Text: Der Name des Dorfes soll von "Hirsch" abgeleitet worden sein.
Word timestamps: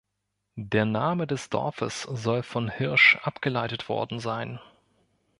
Der 0.55 0.85
Name 0.85 1.27
des 1.27 1.51
Dorfes 1.51 2.01
soll 2.01 2.41
von 2.41 2.69
"Hirsch" 2.71 3.19
abgeleitet 3.21 3.87
worden 3.87 4.19
sein. 4.19 4.59